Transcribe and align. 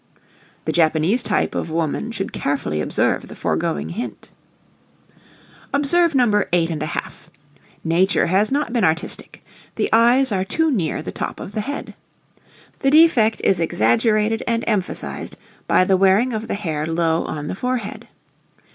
The 0.65 0.71
Japanese 0.71 1.21
type 1.21 1.53
of 1.53 1.69
woman 1.69 2.11
should 2.11 2.33
carefully 2.33 2.81
observe 2.81 3.27
the 3.27 3.35
foregoing 3.35 3.89
hint. 3.89 4.31
Observe 5.75 6.15
No. 6.15 6.43
8 6.51 6.69
1/2. 6.71 7.09
Nature 7.83 8.25
has 8.25 8.51
not 8.51 8.73
been 8.73 8.83
artistic. 8.83 9.45
The 9.75 9.89
eyes 9.93 10.31
are 10.31 10.43
too 10.43 10.71
near 10.71 11.03
the 11.03 11.11
top 11.11 11.39
of 11.39 11.51
the 11.51 11.61
head. 11.61 11.93
The 12.79 12.89
defect 12.89 13.41
is 13.43 13.59
exaggerated 13.59 14.41
and 14.47 14.63
emphasized 14.65 15.37
by 15.67 15.83
the 15.85 15.97
wearing 15.97 16.33
of 16.33 16.47
the 16.47 16.55
hair 16.55 16.87
low 16.87 17.23
on 17.25 17.47
the 17.47 17.53
forehead. 17.53 18.07